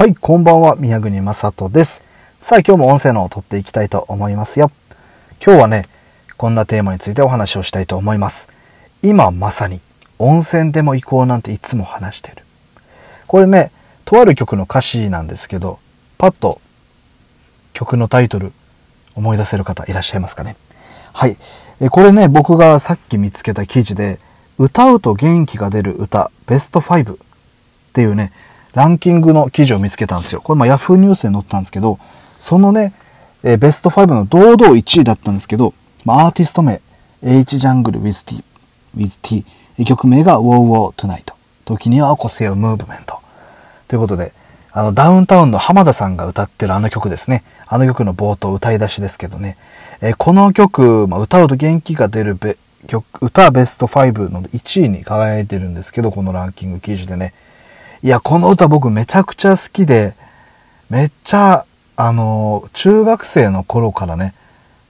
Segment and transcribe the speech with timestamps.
[0.00, 2.02] はい、こんばんは、宮国正人です。
[2.40, 4.70] さあ、今日も音声のを撮っていきたいと思いますよ。
[5.44, 5.84] 今日はね、
[6.38, 8.48] こんなテーマについてお話をしたいと思います。
[9.02, 9.82] 今まさに、
[10.18, 12.44] 温泉でも行こうなんていつも話してる。
[13.26, 13.72] これね、
[14.06, 15.78] とある曲の歌詞なんですけど、
[16.16, 16.62] パッと
[17.74, 18.54] 曲のタイトル
[19.14, 20.56] 思い出せる方いらっしゃいますかね。
[21.12, 21.36] はい。
[21.90, 24.18] これね、僕がさっき見つけた記事で、
[24.56, 27.18] 歌うと元気が出る歌ベスト5っ
[27.92, 28.32] ていうね、
[28.74, 30.40] ランキングの記事を見つけたんですよ。
[30.40, 31.98] これまあ Yahoo ニュースで載ったんですけど、
[32.38, 32.92] そのね、
[33.42, 36.80] えー、ベスト5の堂々1位だったんですけど、まあ、アーティスト名、
[37.22, 38.44] H ジャングル with T、
[38.96, 39.44] with T、
[39.84, 41.34] 曲名が Wow Wow Tonight。
[41.64, 43.20] 時には起こせよムーブメント。
[43.88, 44.32] ということで、
[44.72, 47.44] あの、ダウンタウンの浜田さんが歌ってるあの曲ですね。
[47.66, 49.56] あの曲の冒頭、歌い出しですけどね。
[50.00, 52.56] えー、この曲、まあ、歌うと元気が出るべ
[52.86, 57.34] 曲、歌ベスト5の1位に輝いてるんですけど、このランキング記事でね。
[58.02, 60.14] いや、この歌僕めちゃくちゃ好きで、
[60.88, 64.34] めっちゃ、あの、中学生の頃からね、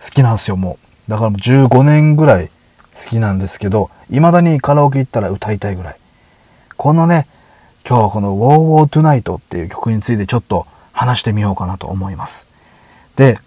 [0.01, 1.11] 好きなんですよ、もう。
[1.11, 2.51] だからもう15年ぐらい
[2.95, 5.97] 好きなんですけど、未だにカラオケ行ったら歌いたいぐらい。
[6.77, 7.27] このね、
[7.85, 12.47] 今日はこの Wow Wow Tonight っていう曲についてちょっと話してみようかなと思います。
[13.17, 13.41] で、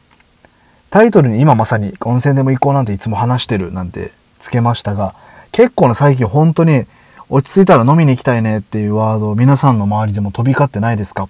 [0.90, 5.16] タイトルに今まさに温泉でも行こうなんていつも話してるなんてつけましたが、
[5.54, 6.86] 結構ね最近本当に
[7.30, 11.30] 落ち着いたら飲みに行きたいねっていうワード、皆さんの周りでも飛び交ってないですか？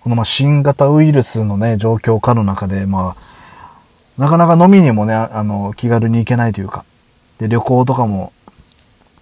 [0.00, 6.84] このま新型ウイルスのね、状況下の中で、まあ、なかなか飲みにもね、あの、気軽に行けないというか、
[7.38, 8.32] で、旅行とかも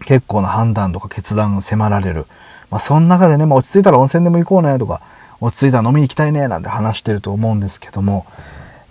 [0.05, 2.27] 結構な判断とか決断を迫られる。
[2.71, 5.01] まあ、その中でね、まあ、落ち着いたら温泉でも行こうねとか、
[5.41, 8.27] 落ち着いたら飲みに行きたいねなんて話してると思うんですけども、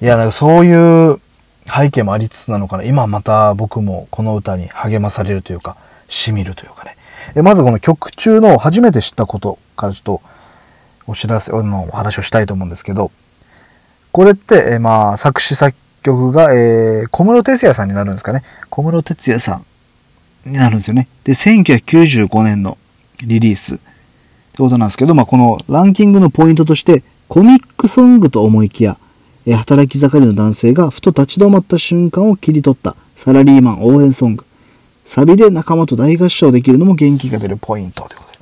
[0.01, 1.19] いや、なんかそういう
[1.67, 2.83] 背景もありつつなのかな。
[2.83, 5.77] 今また僕もこの歌に励まされるというか、
[6.07, 6.80] しみるというか
[7.35, 7.41] ね。
[7.41, 10.21] まずこの曲中の初めて知ったことからちょっと
[11.07, 13.11] お知らせのお話をしたいと思うんですけど、
[14.11, 18.43] これって、えまあ、作詞作曲が、えー、小室哲也さんになるんですかね。
[18.69, 19.61] 小室哲也さ
[20.45, 21.07] んになるんですよね。
[21.23, 22.77] で、1995年の
[23.21, 23.83] リリースって
[24.57, 28.97] ことなんですけど、まあ、このランキングのポイントとして、コミックソングと思いきや、
[29.45, 34.45] え、働き盛りの男性がふと立ち止まった瞬間を切り取ったサラリーマン応援ソング。
[35.11, 38.37] サビで仲間と大合唱できるのも元気が出るポイントということで。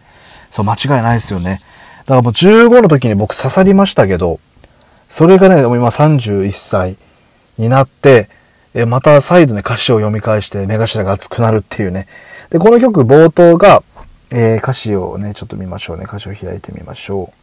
[0.51, 1.61] そう、間違いないですよね。
[2.01, 4.39] だからもう15の時に僕刺さりましたけど、
[5.09, 6.95] それがね、今31歳
[7.57, 8.29] になって、
[8.75, 12.05] えまた再度ね、歌詞を読み返して目頭が熱くなるっていうね。
[12.51, 13.81] で、この曲冒頭が、
[14.29, 16.03] えー、歌詞をね、ちょっと見ましょうね。
[16.07, 17.33] 歌詞を開いてみましょ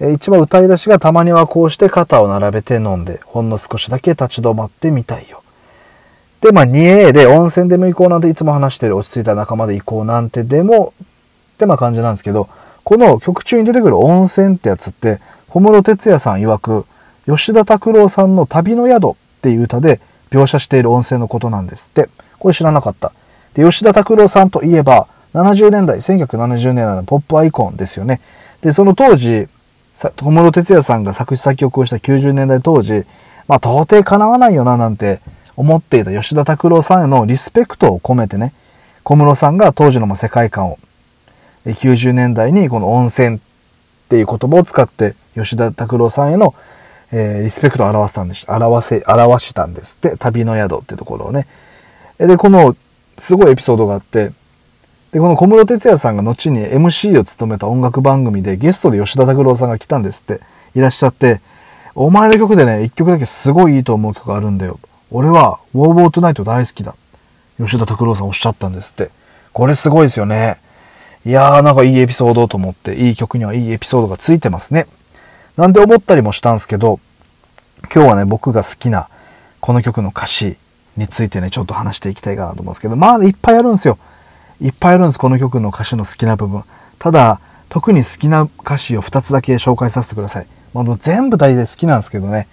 [0.00, 0.04] う。
[0.04, 5.39] えー、一番歌い出しがたまにはこうして肩を並べて飲んで、ほんの少しだけ立ち止まってみたいよ。
[6.40, 10.94] で、まあ 2A で温泉でも行こうなんていつも話してる落ち着いた仲間で行こうなんてでも、
[11.54, 12.48] ってまあ感じなんですけど、
[12.84, 16.86] この曲中に出てくる温泉ってやつって、小室哲也さん曰く、
[17.26, 22.08] 吉田拓郎さんの旅の宿っていう歌で描写している温泉のことなんですって。
[22.38, 23.12] これ知らなかった。
[23.54, 28.20] で、吉田拓郎さんといえば、70年代、1970年代のポップアイコンですよね。
[28.62, 29.46] で、その当時、
[29.94, 33.04] 小室哲也さんが作詞作曲をした90年代当時、
[33.46, 35.20] まあ到底叶わないよななんて
[35.60, 38.54] 思っていた吉田拓郎さんへのリスペクトを込めてね、
[39.02, 40.78] 小室さんが当時の世界観を、
[41.66, 43.40] 90年代にこの温泉っ
[44.08, 46.54] ていう言葉を使って吉田拓郎さんへの、
[47.12, 51.46] えー、リスペクトを表したんです、表せ、表したんですって、旅の宿ってところをね。
[52.18, 52.74] で、この、
[53.18, 54.32] すごいエピソードがあって、
[55.12, 60.40] で、この小室哲哉さんが後に MC を務めた音楽番組でゲストで吉田拓郎さんが来たんですって、
[60.74, 61.42] いらっしゃって、
[61.94, 64.78] お前の曲でね、一曲だけすごいいいと思う曲があるんだよ。
[65.10, 66.94] 俺は、ウォーボートナイト大好きだ。
[67.58, 69.10] 吉田拓郎さんおっしゃったんですって。
[69.52, 70.58] これすごいですよね。
[71.26, 74.86] いやーなんかいいエピソードと思って、いい曲にはいいエピソードがついてますね。
[75.56, 77.00] なんで思ったりもしたんですけど、
[77.92, 79.08] 今日はね、僕が好きな
[79.60, 80.56] この曲の歌詞
[80.96, 83.98] についてね、ちょっと話していきたいかなと思うんですけど、まあ、いっぱいあるんですよ。
[84.60, 86.62] いっぱいあるんです、この曲の歌詞の好きな部分。
[86.98, 90.46] ただ、特に好きな歌詞を2つだけ紹介させてください。
[90.72, 92.46] まあ、全部大体好きなんですけどね。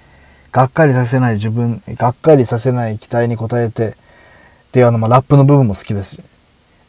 [0.58, 3.94] がっかりさせない自分、がっかりさせない期待に応えて、っ
[4.72, 6.24] ていうあの、まあ、ラップの部分も好きですし。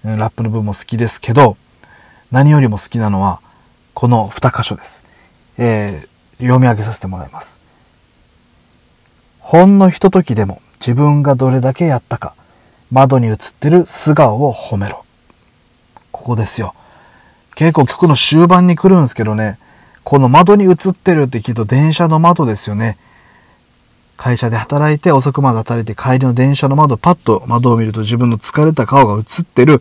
[0.04, 1.58] ラップの部分も好きですけど、
[2.30, 3.42] 何よりも好きなのは、
[3.92, 5.04] この2箇所です。
[5.58, 7.60] えー、読み上げさせてもらいます。
[9.38, 12.34] ほんのひとときでも自分がどれだけやったか、
[12.90, 15.04] 窓に映ってる素顔を褒めろ。
[16.10, 16.74] ここですよ。
[17.54, 19.58] 結構曲の終盤に来るんですけどね、
[20.04, 22.96] この窓に映ってるって聞くと電車の窓ですよね。
[24.18, 29.80] 会社で働いて遅くまで働いて帰りの電車の窓、パッと窓を見ると自分の疲れた顔が映ってる。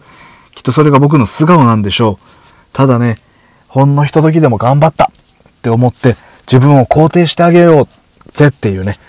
[0.54, 2.26] きっとそれが僕の素顔なんでしょう。
[2.72, 3.18] ただね、
[3.68, 6.16] ほんのひとときでも頑張ったって思って
[6.50, 9.00] 自分を肯定してあげようぜっていうね、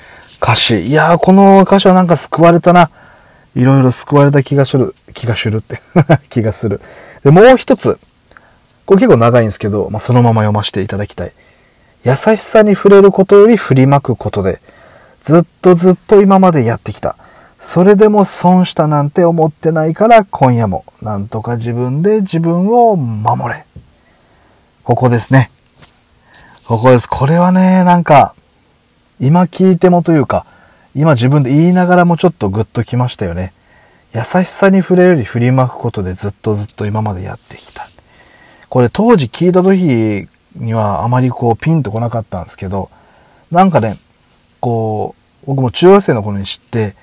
[0.42, 0.80] 歌詞。
[0.80, 2.90] いやー、この歌詞はなんか救われたな。
[3.54, 4.94] いろいろ救われた気がする。
[5.12, 5.82] 気がするって
[6.30, 6.80] 気がする。
[7.22, 7.98] で、もう一つ。
[8.86, 11.32] これ結構長いんですけど、まあ、そのまま読ませていただきたい。
[12.04, 14.62] 優しさに触れることより振りまくことで、
[15.22, 17.16] ずっとずっと今までやってきた。
[17.58, 23.64] それでも損したなんて思ってないから今夜もなんとか自分で自分を守れ。
[24.84, 25.50] ここですね。
[26.64, 27.08] ここです。
[27.08, 28.34] これはね、なんか、
[29.20, 30.46] 今聞いてもというか、
[30.94, 33.52] 今自分で言いながらもちょっとグッときましたよね。
[34.14, 37.88] 優しさに触れるより振りまくことでずっとずっと今までやってきた。
[38.68, 42.90] これ当時聞いた時にはあまりこうピンとこなかったんですけど、
[43.50, 43.98] なんかね、
[44.60, 45.14] こ
[45.44, 46.94] う、僕も中学生の頃に知って、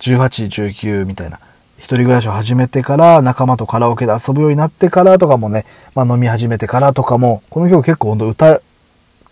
[0.00, 1.38] 18、19みたいな、
[1.78, 8.62] 一人暮らしを始めてから仲間とカラオケで遊ぶようになってからとかもね、まあ飲み始めてからとかも、この曲結構ほんと歌っ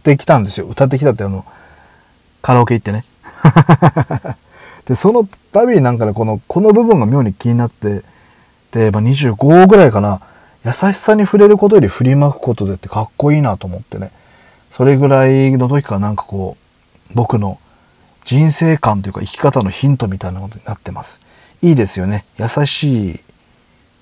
[0.02, 0.66] てきたんですよ。
[0.66, 1.44] 歌ってきたってあの、
[2.42, 3.04] カラオケ行ってね。
[4.86, 8.02] で、その度になんかね、この、この部分が妙に気になって、
[8.72, 10.20] で、まあ、25ぐらいかな、
[10.64, 14.10] 優しさに触れることより振りまくことでってかっこいいなと思ってね。
[14.70, 16.56] それぐらいの時からなんかこ
[17.10, 17.58] う、僕の
[18.24, 21.20] 人生観というか生き方のヒントみたいなことになってます。
[21.62, 22.24] いいですよね。
[22.38, 23.20] 優しい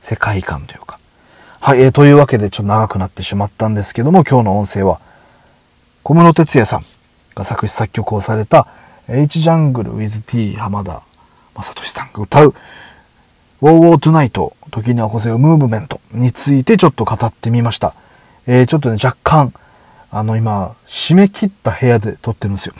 [0.01, 0.99] 世界観というか。
[1.61, 5.01] はい、えー、というわけでちょっと長くなってしまったんですけども、今日の音声は、
[6.03, 6.85] 小室哲也さん
[7.35, 8.67] が作詞作曲をされた
[9.09, 11.03] H ジャングル with T 浜田
[11.55, 12.55] 雅俊さんが歌う
[13.61, 17.95] Wow Tonight 時にはこせよムーブメントについてちょっと語ってみました。
[18.47, 19.53] えー、ちょっとね、若干、
[20.11, 22.75] あの今、締め切った部屋で撮ってるんですよ。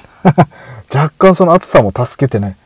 [0.93, 2.57] 若干その暑さも助けてね、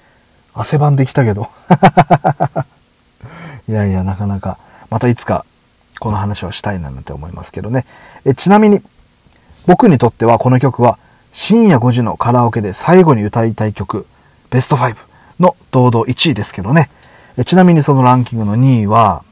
[0.54, 1.48] 汗ばんできたけど。
[3.68, 4.58] いやいや、なかなか、
[4.90, 5.44] またいつか
[6.00, 7.84] この話はしたいななんて思いますけどね。
[8.24, 8.82] えちなみに、
[9.66, 10.98] 僕にとってはこの曲は
[11.32, 14.06] 深夜5時のカラオケで最後に歌いたい曲、
[14.50, 14.96] ベスト5
[15.40, 16.90] の堂々1位ですけどね。
[17.36, 19.22] えちなみにそのランキングの2位は、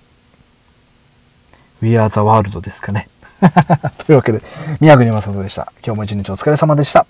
[1.81, 3.09] We Are the World ですかね。
[4.07, 4.43] というわけで、
[4.81, 5.73] 宮国正人でした。
[5.85, 7.07] 今日も一日お疲れ様でした。